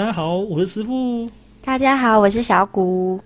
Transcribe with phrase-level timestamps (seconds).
[0.00, 1.28] 大家好，我是师傅。
[1.62, 3.20] 大家好，我是小谷。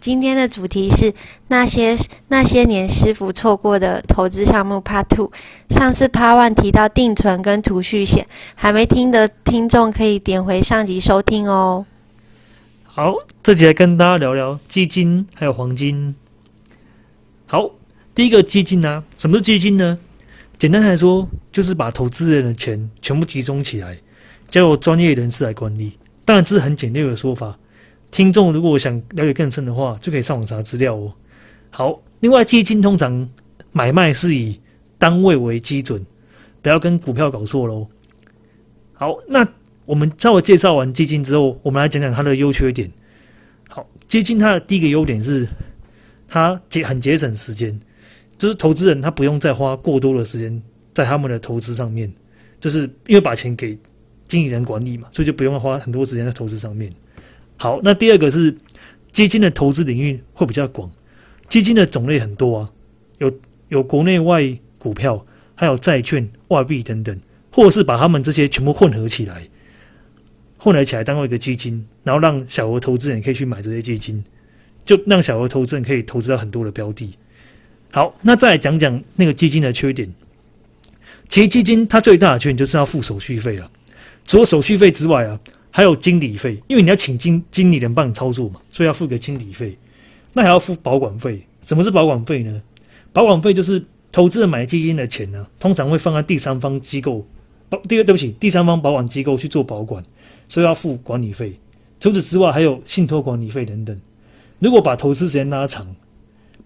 [0.00, 1.12] 今天的主题是
[1.48, 1.94] 那些
[2.28, 5.30] 那些年师傅错过的投资项目 Part Two。
[5.68, 11.84] 上次 Part One 提到定存跟储蓄险，还没听的听众可以点回上集收听哦。
[12.84, 13.12] 好，
[13.42, 16.14] 这集来跟大家聊聊基金还有黄金。
[17.44, 17.72] 好，
[18.14, 19.98] 第一个基金呢，什么是基金呢？
[20.58, 23.98] 简单来说，就是把投资人的钱全部集中起来，
[24.48, 25.92] 交由专业人士来管理。
[26.24, 27.56] 当然，这是很简略的说法。
[28.10, 31.12] 听众如果想了解更深的话，就可以上网查资料哦。
[31.70, 33.28] 好，另外基金通常
[33.70, 34.58] 买卖是以
[34.98, 36.04] 单位为基准，
[36.62, 37.86] 不要跟股票搞错喽。
[38.94, 39.46] 好，那
[39.84, 42.90] 我们稍微介绍完基金之后，我们来讲讲它的优缺点。
[43.68, 45.46] 好，基金它的第一个优点是
[46.26, 47.78] 它节很节省时间。
[48.38, 50.62] 就是投资人他不用再花过多的时间
[50.94, 52.08] 在他们的投资上面，
[52.60, 53.76] 就是因为把钱给
[54.28, 56.92] 经理人管理嘛，所以就不用花很多时间在投资上面。
[57.56, 58.54] 好，那第二个是
[59.10, 60.88] 基金的投资领域会比较广，
[61.48, 62.70] 基金的种类很多啊，
[63.18, 63.32] 有
[63.68, 64.42] 有国内外
[64.78, 65.24] 股票，
[65.56, 67.18] 还有债券、外币等等，
[67.50, 69.48] 或者是把他们这些全部混合起来，
[70.56, 74.22] 混合起来当做一个基金，然后让小额投资人可以去买这些基金，
[74.84, 77.10] 就让小额投资人可以投资到很多的标的。
[77.90, 80.12] 好，那再来讲讲那个基金的缺点。
[81.28, 83.70] 其实基金它最大的缺点就是要付手续费了。
[84.28, 85.40] 除了手续费之外啊，
[85.70, 89.74] 还有经理费，因为你要请经经理人帮你操作嘛，所以要付个经理费。
[90.34, 91.42] 那还要付保管费。
[91.62, 92.62] 什么是保管费呢？
[93.10, 97.26] 保管费就是投资人买基金的钱呢，通常会放在第三方机构，
[97.70, 100.02] 保第对不起，第三方保管机构去做保管，
[100.46, 101.58] 所以要付管理费。
[101.98, 103.98] 除此之外，还有信托管理费等等。
[104.58, 105.96] 如果把投资时间拉长，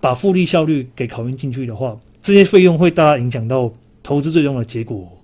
[0.00, 5.16] 把复利效率给考验进去的话，这些费用会大大影响到投资最终的结果。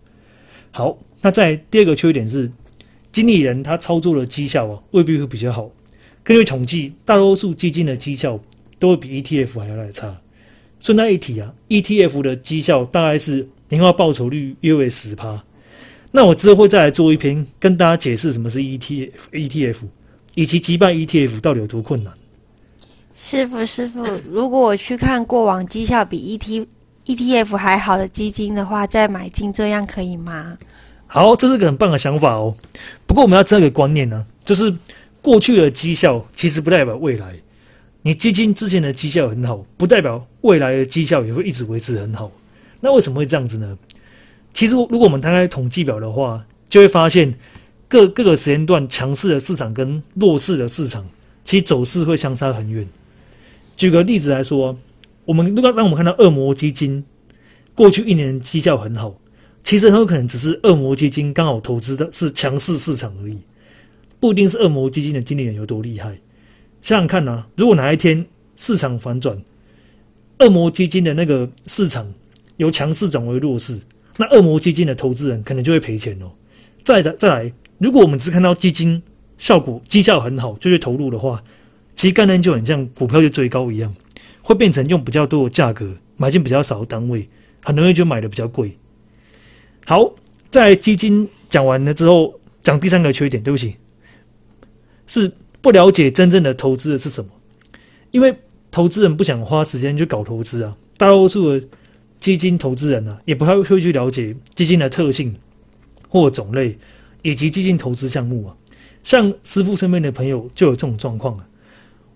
[0.70, 2.50] 好，那在第二个缺点是，
[3.12, 5.70] 经理人他操作的绩效啊，未必会比较好。
[6.22, 8.38] 根据统计，大多数基金的绩效
[8.78, 10.20] 都会比 ETF 还要来差。
[10.80, 15.44] 顺带一提啊，ETF 的绩效大概是年化报酬率约为十趴。
[16.12, 19.78] 那我之后会再来做一篇，跟大家解释什么是 ETF，ETF
[20.34, 22.12] 以及击败 ETF 到底有多困难。
[23.14, 26.66] 师傅，师傅，如果我去看过往绩效比 E T
[27.04, 30.56] E T F 还好的基金的话，再买进，这样可以吗？
[31.10, 32.54] 好，这是个很棒的想法哦。
[33.06, 34.72] 不过我们要这个观念呢，就是
[35.22, 37.34] 过去的绩效其实不代表未来。
[38.02, 42.30] 你基金之前的绩效很好，不代表未来的绩效也会一直维持很好。
[42.80, 43.76] 那为什么会这样子呢？
[44.52, 47.34] 其实如果我们摊开统计表的话，就会发现
[47.88, 51.06] 各各个时间段强势的市场跟弱势的市场，
[51.42, 52.86] 其走势会相差很远。
[53.76, 54.76] 举个例子来说，
[55.24, 57.04] 我们如果让我们看到恶魔基金
[57.74, 59.16] 过去一年绩效很好，
[59.68, 63.36] 其实很有可能只是恶魔基金刚好投资的是强势市场而已，
[64.18, 66.18] 不一定是恶魔基金的经理人有多厉害。
[66.80, 68.24] 想想看呐，如果哪一天
[68.56, 69.42] 市场反转，
[70.38, 72.14] 恶魔基金的那个市场
[72.56, 73.82] 由强势转为弱势，
[74.16, 76.32] 那恶魔基金的投资人可能就会赔钱哦。
[76.82, 79.02] 再再再来，如果我们只看到基金
[79.36, 81.44] 效果绩效很好就去投入的话，
[81.94, 83.94] 其实概念就很像股票就追高一样，
[84.40, 87.28] 会变成用比较多的价格买进比较少的单位，
[87.62, 88.74] 很容易就买的比较贵。
[89.88, 90.12] 好，
[90.50, 93.76] 在基金讲完了之后，讲第三个缺点，对不起，
[95.06, 95.32] 是
[95.62, 97.30] 不了解真正的投资的是什么。
[98.10, 98.36] 因为
[98.70, 101.66] 投资人不想花时间去搞投资啊，大多数的
[102.18, 105.34] 基金投资人啊，也不太会去了解基金的特性
[106.10, 106.76] 或种类，
[107.22, 108.54] 以及基金投资项目啊。
[109.02, 111.48] 像师傅身边的朋友就有这种状况啊。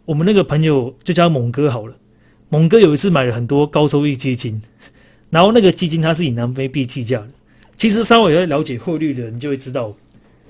[0.04, 1.96] 我们那个朋友就叫猛哥好了。
[2.50, 4.60] 猛哥有一次买了很多高收益基金，
[5.30, 7.28] 然后那个基金它是以南非币计价的。
[7.82, 9.92] 其实稍微了解汇率的人就会知道，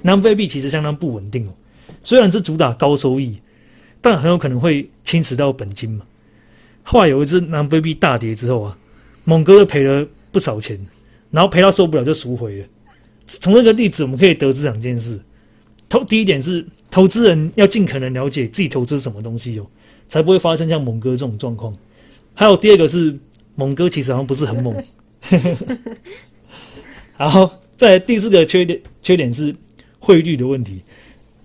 [0.03, 1.55] 南非币其实相当不稳定哦。
[2.05, 3.39] 虽然是主打高收益，
[4.03, 6.05] 但很有可能会侵蚀到本金嘛。
[6.83, 8.77] 后来有一只南非币大跌之后啊，
[9.25, 10.79] 猛哥赔了不少钱，
[11.31, 12.67] 然后赔到受不了就赎回了。
[13.27, 15.19] 从这个例子我们可以得知两件事：
[15.89, 16.67] 投第一点是。
[16.91, 19.67] 投资人要尽可能了解自己投资什么东西哦，
[20.07, 21.75] 才不会发生像猛哥这种状况。
[22.35, 23.19] 还有第二个是，
[23.55, 24.85] 猛哥其实好像不是很猛。
[27.23, 29.55] 然后，在第四个缺点，缺点是
[30.01, 30.81] 汇率的问题。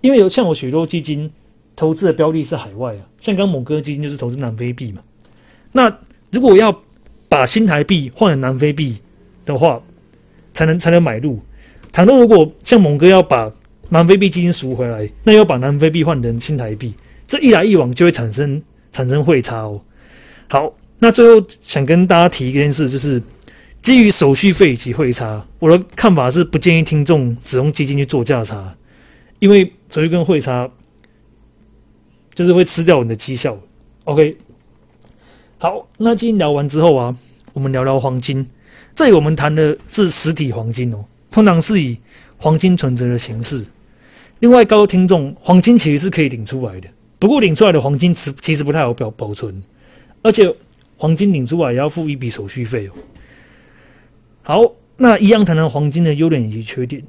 [0.00, 1.30] 因为有像我许多基金
[1.76, 5.00] 投资的标的是海外啊，像刚猛哥基金就是投资南非币嘛。
[5.70, 5.96] 那
[6.32, 6.76] 如果要
[7.28, 8.98] 把新台币换成南非币
[9.46, 9.80] 的话，
[10.52, 11.38] 才能才能买入。
[11.92, 13.48] 倘若如果像猛哥要把
[13.90, 16.92] 南非币基金赎回来，那要把南非币换成新台币，
[17.28, 18.60] 这一来一往就会产生
[18.90, 19.80] 产生汇差哦。
[20.48, 23.22] 好，那最后想跟大家提一件事，就是
[23.88, 28.76] 基于手续费以及汇差，我的看法是不建议听众使用基金去做价差，
[29.38, 30.68] 因为手续跟汇差
[32.34, 33.58] 就是会吃掉你的绩效。
[34.04, 34.36] OK，
[35.56, 37.16] 好，那今天聊完之后啊，
[37.54, 38.46] 我们聊聊黄金。
[38.94, 41.96] 这里我们谈的是实体黄金哦，通常是以
[42.36, 43.68] 黄金存折的形式。
[44.40, 49.62] 另外，告诉听众，黄金其实是可以领出来的，不过领出来的黄金其其实不太好保保存，
[50.20, 50.54] 而且
[50.98, 52.92] 黄金领出来也要付一笔手续费哦。
[54.48, 54.62] 好，
[54.96, 57.02] 那一样谈谈黄金的优点以及缺点。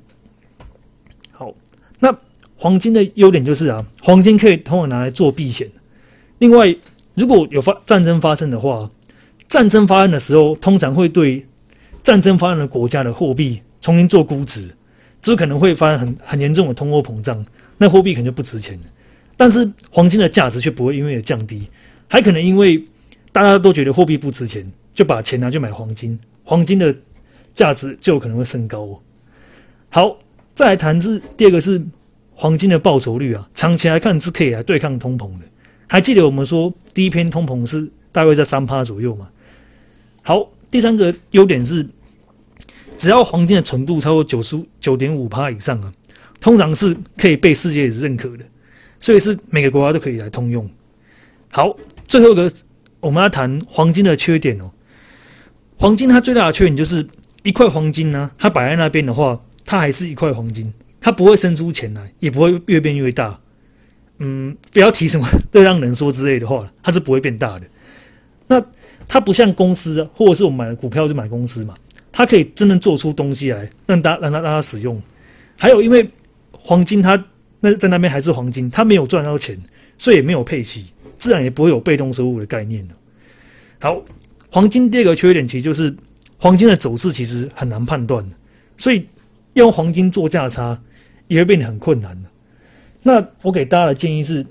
[1.31, 1.53] 好，
[1.99, 2.13] 那
[2.57, 5.65] 黄金的优点就是啊，黄金可以通常拿来做避险。
[6.39, 6.75] 另外，
[7.13, 8.91] 如果有发战争发生的话，
[9.47, 11.45] 战争发生的时候，通常会对
[12.03, 14.75] 战争发生的国家的货币重新做估值，
[15.21, 17.45] 这可能会发生很很严重的通货膨胀，
[17.77, 18.77] 那货币可能就不值钱。
[19.37, 21.69] 但是黄金的价值却不会因为有降低，
[22.09, 22.83] 还可能因为
[23.31, 26.93] 大家都觉得货币不值钱，就把钱拿去买黄金，黄金的
[27.53, 28.99] 价值就可能会升高哦。
[29.89, 30.17] 好，
[30.53, 31.81] 再来谈是第二个是
[32.33, 35.45] 黄金的报酬率啊，长期来看是可以来对抗通膨的。
[35.87, 39.29] 还记得我们说第一篇通膨是大概在三趴左右嘛？
[40.23, 40.51] 好。
[40.71, 41.83] 第三个优点是，
[42.95, 45.91] 只要黄金的纯度超过九十九点五帕以上啊，
[46.39, 48.45] 通常是可以被世界认可的，
[48.99, 50.69] 所以是每个国家都可以来通用。
[51.49, 51.75] 好，
[52.07, 52.53] 最后一个
[52.99, 54.71] 我们要谈黄金的缺点哦。
[55.75, 57.03] 黄金它最大的缺点就是
[57.43, 63.39] 一块黄金呢，它摆在那边的话，它还是一块黄金，它不会生出钱来，也不会越变越大。
[64.17, 67.65] 嗯，不要提什么 对让人说之类的话，它是不会变大的。
[68.47, 68.61] 那
[69.07, 71.73] 它不像公司，或者是我们买股票就买公司嘛，
[72.11, 75.01] 它可以真正做出东西来，让大让它让它使用。
[75.55, 76.07] 还有，因为
[76.51, 77.23] 黄金它
[77.61, 79.57] 那在那边还是黄金，它没有赚到钱，
[79.97, 82.85] 所以也没有配息，自然也不会有被动收入的概念。
[83.79, 84.01] 好，
[84.49, 85.95] 黄金第二个缺点其实就是
[86.39, 88.27] 黄金的走势其实很难判断，
[88.77, 89.05] 所以
[89.53, 90.81] 用黄金做价差
[91.27, 92.19] 也会变得很困难。
[93.03, 94.43] 那我给大家的建议是。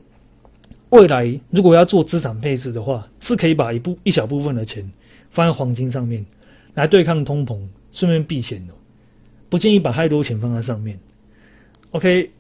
[0.91, 4.91] 未来如果要做资产配置的话，是可以把一部一小部分的钱
[5.29, 6.25] 放在黄金上面，
[6.73, 7.61] 来对抗通膨，
[7.93, 8.73] 顺便避险的。
[9.51, 10.99] 不建议把太多钱放在上面。
[11.91, 12.31] OK，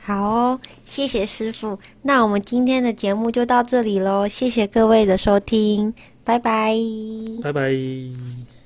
[0.00, 1.78] 好哦，谢谢师傅。
[2.02, 5.94] 那我们今天的节目就到这里喽，谢谢各位的收听，
[6.28, 6.74] 拜拜，
[7.42, 8.57] 拜拜。